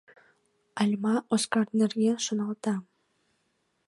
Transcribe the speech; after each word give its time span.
Альма 0.81 1.15
Оскар 1.33 1.67
нерген 1.79 2.17
шоналта. 2.25 2.75